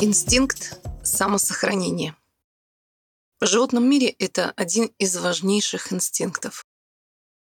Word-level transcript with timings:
Инстинкт 0.00 0.80
самосохранения. 1.04 2.16
В 3.40 3.46
животном 3.46 3.88
мире 3.88 4.08
это 4.08 4.50
один 4.50 4.86
из 4.98 5.16
важнейших 5.16 5.92
инстинктов. 5.92 6.66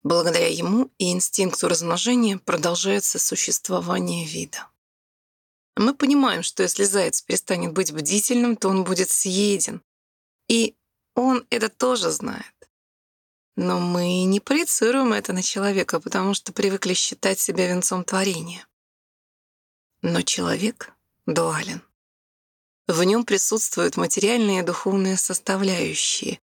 Благодаря 0.01 0.47
ему 0.47 0.89
и 0.97 1.11
инстинкту 1.11 1.67
размножения 1.67 2.37
продолжается 2.37 3.19
существование 3.19 4.25
вида. 4.25 4.69
Мы 5.75 5.93
понимаем, 5.93 6.41
что 6.41 6.63
если 6.63 6.85
заяц 6.85 7.21
перестанет 7.21 7.73
быть 7.73 7.91
бдительным, 7.91 8.55
то 8.55 8.69
он 8.69 8.85
будет 8.85 9.09
съеден. 9.09 9.83
И 10.47 10.77
он 11.15 11.45
это 11.49 11.67
тоже 11.67 12.11
знает. 12.11 12.53
Но 13.57 13.81
мы 13.81 14.23
не 14.23 14.39
проецируем 14.39 15.11
это 15.11 15.33
на 15.33 15.43
человека, 15.43 15.99
потому 15.99 16.33
что 16.33 16.53
привыкли 16.53 16.93
считать 16.93 17.39
себя 17.41 17.67
венцом 17.67 18.05
творения. 18.05 18.65
Но 20.01 20.21
человек 20.21 20.93
дуален. 21.25 21.81
В 22.87 23.03
нем 23.03 23.25
присутствуют 23.25 23.97
материальные 23.97 24.61
и 24.61 24.65
духовные 24.65 25.17
составляющие. 25.17 26.39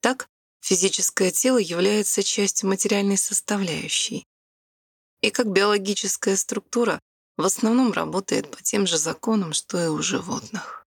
Так, 0.00 0.28
физическое 0.60 1.30
тело 1.30 1.58
является 1.58 2.24
частью 2.24 2.68
материальной 2.68 3.16
составляющей. 3.16 4.26
И 5.20 5.30
как 5.30 5.46
биологическая 5.46 6.36
структура 6.36 7.00
в 7.36 7.44
основном 7.44 7.92
работает 7.92 8.50
по 8.50 8.62
тем 8.62 8.86
же 8.86 8.98
законам, 8.98 9.52
что 9.52 9.82
и 9.82 9.88
у 9.88 10.02
животных. 10.02 10.86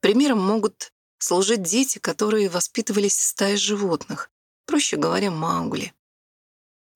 Примером 0.00 0.40
могут 0.40 0.92
служить 1.18 1.62
дети, 1.62 1.98
которые 1.98 2.48
воспитывались 2.48 3.16
в 3.16 3.22
стае 3.22 3.56
животных, 3.56 4.30
проще 4.66 4.96
говоря, 4.96 5.30
маугли. 5.30 5.92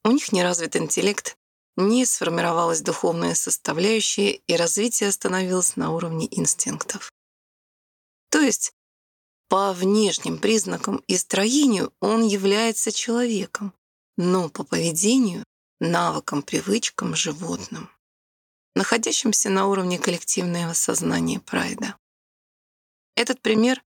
У 0.05 0.11
них 0.11 0.33
не 0.33 0.43
развит 0.43 0.77
интеллект, 0.77 1.37
не 1.77 2.05
сформировалась 2.07 2.81
духовная 2.81 3.35
составляющая, 3.35 4.33
и 4.33 4.57
развитие 4.57 5.09
остановилось 5.09 5.77
на 5.77 5.93
уровне 5.93 6.27
инстинктов. 6.31 7.13
То 8.31 8.41
есть 8.41 8.73
по 9.49 9.73
внешним 9.73 10.39
признакам 10.39 10.97
и 11.07 11.17
строению 11.17 11.93
он 12.01 12.25
является 12.27 12.91
человеком, 12.91 13.73
но 14.17 14.49
по 14.49 14.65
поведению— 14.65 15.45
навыкам, 15.81 16.43
привычкам— 16.43 17.15
животным, 17.17 17.91
находящимся 18.75 19.51
на 19.51 19.67
уровне 19.69 19.99
коллективного 19.99 20.73
сознания 20.73 21.39
прайда. 21.39 21.97
Этот 23.15 23.41
пример 23.41 23.83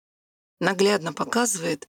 наглядно 0.61 1.13
показывает, 1.13 1.89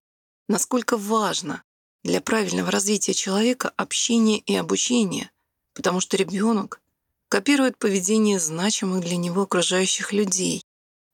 насколько 0.50 0.98
важно 0.98 1.64
для 2.04 2.20
правильного 2.20 2.72
развития 2.72 3.14
человека 3.14 3.70
общение 3.78 4.40
и 4.40 4.56
обучение— 4.56 5.32
потому 5.74 6.00
что 6.00 6.18
ребенок 6.18 6.82
копирует 7.30 7.78
поведение 7.78 8.40
значимых 8.40 9.02
для 9.02 9.18
него 9.18 9.44
окружающих 9.44 10.14
людей. 10.14 10.64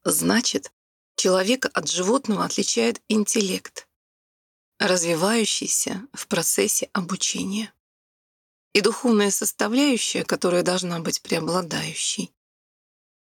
Значит, 0.04 0.72
человека 1.16 1.70
от 1.74 1.90
животного 1.90 2.46
отличает 2.46 3.02
интеллект, 3.08 3.88
развивающийся 4.80 6.08
в 6.14 6.28
процессе 6.28 6.90
обучения, 6.94 7.74
и 8.74 8.82
духовная 8.82 9.32
составляющая, 9.32 10.24
которая 10.24 10.62
должна 10.62 11.00
быть 11.00 11.22
преобладающей. 11.22 12.32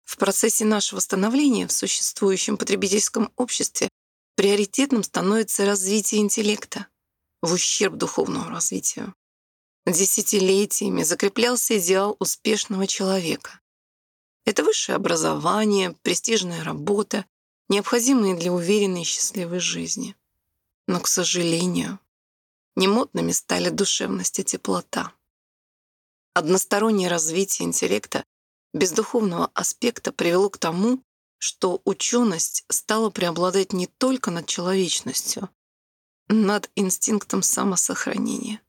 В 0.05 0.17
процессе 0.17 0.65
нашего 0.65 1.01
становления 1.01 1.67
в 1.67 1.73
существующем 1.73 2.56
потребительском 2.56 3.33
обществе 3.37 3.89
приоритетным 4.34 5.03
становится 5.03 5.67
развитие 5.67 6.21
интеллекта 6.21 6.87
в 7.43 7.53
ущерб 7.53 7.97
духовному 7.97 8.49
развитию. 8.50 9.15
Десятилетиями 9.91 11.03
закреплялся 11.03 11.78
идеал 11.78 12.15
успешного 12.19 12.87
человека. 12.87 13.59
Это 14.44 14.62
высшее 14.62 14.97
образование, 14.97 15.97
престижная 16.03 16.62
работа, 16.62 17.25
необходимые 17.71 18.34
для 18.34 18.53
уверенной 18.53 19.00
и 19.00 19.04
счастливой 19.04 19.60
жизни. 19.60 20.15
Но, 20.87 21.00
к 21.00 21.09
сожалению, 21.09 21.99
немодными 22.76 23.32
стали 23.32 23.71
душевность 23.71 24.38
и 24.38 24.44
теплота. 24.44 25.15
Одностороннее 26.34 27.09
развитие 27.09 27.66
интеллекта 27.66 28.26
без 28.75 28.93
духовного 28.93 29.50
аспекта 29.55 30.12
привело 30.12 30.50
к 30.50 30.59
тому, 30.59 31.03
что 31.38 31.81
ученость 31.87 32.66
стала 32.69 33.09
преобладать 33.09 33.72
не 33.72 33.87
только 33.87 34.31
над 34.31 34.47
человечностью, 34.47 35.49
над 36.28 36.70
инстинктом 36.75 37.43
самосохранения. 37.43 38.60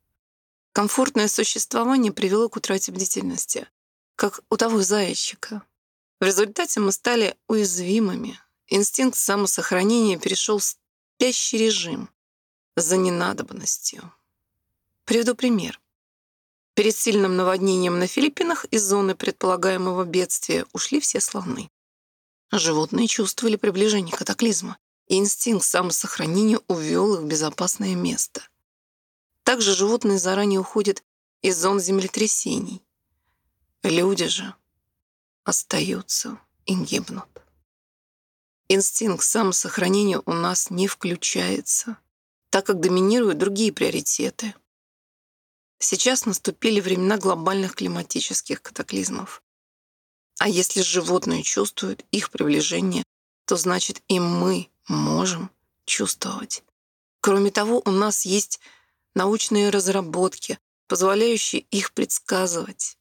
Комфортное 0.79 1.27
существование 1.27 2.13
привело 2.13 2.47
к 2.47 2.55
утрате 2.55 2.93
бдительности, 2.93 3.67
как 4.15 4.39
у 4.49 4.55
того 4.55 4.81
зайчика. 4.81 5.61
В 6.21 6.23
результате 6.23 6.79
мы 6.79 6.93
стали 6.93 7.35
уязвимыми. 7.49 8.39
Инстинкт 8.67 9.17
самосохранения 9.17 10.17
перешел 10.17 10.59
в 10.59 10.63
спящий 10.63 11.57
режим 11.57 12.09
за 12.77 12.95
ненадобностью. 12.95 14.09
Приведу 15.03 15.35
пример. 15.35 15.81
Перед 16.75 16.95
сильным 16.95 17.35
наводнением 17.35 17.99
на 17.99 18.07
Филиппинах 18.07 18.63
из 18.71 18.85
зоны 18.85 19.15
предполагаемого 19.15 20.05
бедствия 20.05 20.65
ушли 20.71 21.01
все 21.01 21.19
слоны. 21.19 21.69
Животные 22.53 23.07
чувствовали 23.09 23.57
приближение 23.57 24.15
катаклизма, 24.15 24.77
и 25.07 25.17
инстинкт 25.17 25.65
самосохранения 25.65 26.61
увел 26.69 27.15
их 27.15 27.19
в 27.19 27.25
безопасное 27.25 27.95
место— 27.95 28.47
также 29.49 29.73
животные 29.73 30.19
заранее 30.19 30.59
уходят 30.59 31.03
из 31.41 31.57
зон 31.57 31.79
землетрясений. 31.79 32.83
Люди 33.81 34.27
же 34.27 34.53
остаются 35.43 36.39
и 36.67 36.75
гибнут. 36.75 37.27
Инстинкт 38.67 39.23
самосохранения 39.23 40.21
у 40.27 40.33
нас 40.33 40.69
не 40.69 40.87
включается, 40.87 41.97
так 42.51 42.67
как 42.67 42.79
доминируют 42.79 43.39
другие 43.39 43.73
приоритеты. 43.73 44.53
Сейчас 45.79 46.27
наступили 46.27 46.79
времена 46.79 47.17
глобальных 47.17 47.73
климатических 47.73 48.61
катаклизмов. 48.61 49.41
А 50.37 50.47
если 50.47 50.83
животные 50.83 51.41
чувствуют 51.41 52.05
их 52.11 52.29
приближение, 52.29 53.03
то 53.45 53.55
значит 53.55 54.03
и 54.09 54.19
мы 54.19 54.69
можем 54.87 55.49
чувствовать. 55.85 56.63
Кроме 57.19 57.49
того, 57.49 57.81
у 57.83 57.89
нас 57.89 58.25
есть 58.25 58.59
научные 59.19 59.69
разработки, 59.69 60.59
позволяющие 60.87 61.61
их 61.71 61.91
предсказывать. 61.91 62.97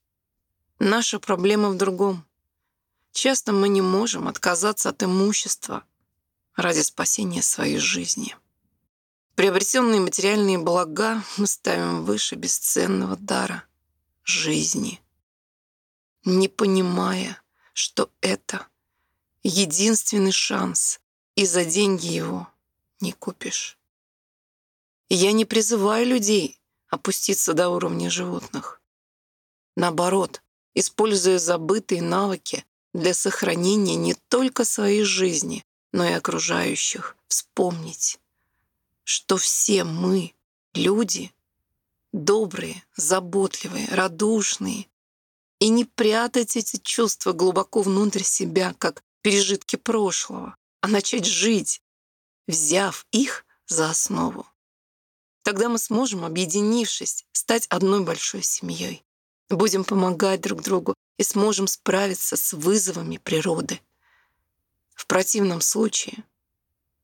Наша 0.81 1.21
проблема 1.21 1.71
в 1.71 1.77
другом. 1.77 2.25
Часто 3.13 3.53
мы 3.53 3.69
не 3.69 3.83
можем 3.83 4.27
отказаться 4.27 4.89
от 4.89 5.05
имущества 5.05 5.85
ради 6.57 6.81
спасения 6.81 7.41
своей 7.41 7.79
жизни. 7.79 8.37
Приобретенные 9.37 10.01
материальные 10.01 10.59
блага 10.59 11.23
мы 11.37 11.47
ставим 11.47 12.05
выше 12.05 12.35
бесценного 12.35 13.17
дара— 13.17 13.63
жизни, 14.25 15.01
не 16.25 16.49
понимая, 16.49 17.41
что 17.75 18.11
это 18.21 18.67
единственный 19.45 20.33
шанс, 20.33 20.99
и 21.37 21.47
за 21.47 21.65
деньги 21.65 22.09
его 22.09 22.49
не 22.99 23.13
купишь. 23.13 23.78
Я 25.11 25.33
не 25.33 25.45
призываю 25.45 26.07
людей 26.07 26.61
опуститься 26.89 27.55
до 27.55 27.71
уровня 27.71 28.11
животных. 28.11 28.83
Наоборот, 29.77 30.43
используя 30.75 31.39
забытые 31.39 32.03
навыки 32.03 32.65
для 32.93 33.15
сохранения 33.15 33.97
не 33.97 34.15
только 34.29 34.65
своей 34.65 35.05
жизни, 35.05 35.65
но 35.93 36.05
и 36.05 36.13
окружающих, 36.13 37.17
вспомнить, 37.27 38.19
что 39.05 39.39
все 39.39 39.85
мы, 39.85 40.35
люди, 40.75 41.33
добрые, 42.13 42.83
заботливые, 42.95 43.89
радушные, 43.89 44.89
и 45.59 45.71
не 45.71 45.85
прятать 45.85 46.57
эти 46.57 46.77
чувства 46.77 47.33
глубоко 47.33 47.83
внутрь 47.83 48.23
себя, 48.23 48.75
как 48.79 49.03
пережитки 49.23 49.77
прошлого, 49.77 50.57
а 50.81 50.89
начать 50.89 51.25
жить, 51.25 51.83
взяв 52.47 53.07
их 53.11 53.45
за 53.67 53.91
основу. 53.91 54.47
Тогда 55.49 55.71
мы 55.71 55.79
сможем, 55.79 56.27
объединившись, 56.27 57.25
стать 57.33 57.67
одной 57.69 58.05
большой 58.05 58.43
семьей. 58.43 59.03
Будем 59.49 59.83
помогать 59.83 60.43
друг 60.43 60.63
другу 60.63 60.95
и 61.17 61.23
сможем 61.23 61.67
справиться 61.67 62.37
с 62.37 62.53
вызовами 62.53 63.17
природы. 63.17 63.81
В 64.95 65.07
противном 65.07 65.63
случае, 65.63 66.23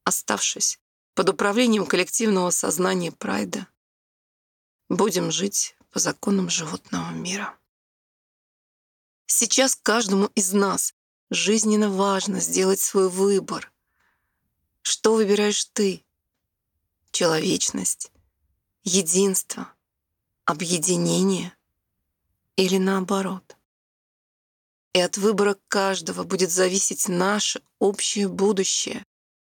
оставшись 0.04 0.78
под 1.14 1.30
управлением 1.30 1.86
коллективного 1.86 2.50
сознания 2.50 3.12
прайда, 3.12 3.66
будем 4.90 5.30
жить 5.30 5.74
по 5.90 5.98
законам 5.98 6.50
животного 6.50 7.12
мира. 7.12 7.56
Сейчас 9.24 9.74
каждому 9.74 10.26
из 10.34 10.52
нас 10.52 10.92
жизненно 11.30 11.88
важно 11.88 12.40
сделать 12.40 12.80
свой 12.80 13.08
выбор. 13.08 13.72
Что 14.82 15.14
выбираешь 15.14 15.64
ты? 15.72 16.04
Человечность 17.10 18.10
единство, 18.84 19.72
объединение 20.44 21.56
или 22.56 22.76
наоборот. 22.76 23.56
И 24.92 25.00
от 25.00 25.16
выбора 25.16 25.56
каждого 25.68 26.22
будет 26.22 26.50
зависеть 26.52 27.08
наше 27.08 27.62
общее 27.78 28.28
будущее, 28.28 29.04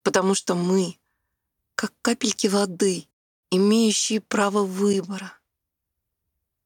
потому 0.04 0.36
что 0.36 0.56
мы, 0.56 0.98
как 1.74 1.92
капельки 2.01 2.48
воды, 2.48 3.07
имеющие 3.50 4.22
право 4.22 4.63
выбора. 4.63 5.33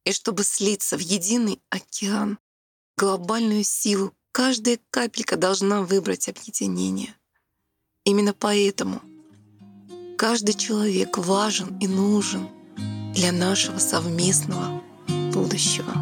И 0.04 0.12
чтобы 0.12 0.44
слиться 0.44 0.98
в 0.98 1.00
единый 1.00 1.62
океан, 1.70 2.38
глобальную 2.98 3.64
силу, 3.64 4.14
каждая 4.32 4.80
капелька 4.92 5.38
должна 5.38 5.82
выбрать 5.82 6.28
объединение. 6.28 7.16
Именно 8.04 8.34
поэтому 8.34 9.02
каждый 10.20 10.54
человек 10.54 11.18
важен 11.18 11.78
и 11.80 11.88
нужен 11.88 12.50
для 13.16 13.32
нашего 13.32 13.78
совместного 13.78 14.82
будущего. 15.34 15.94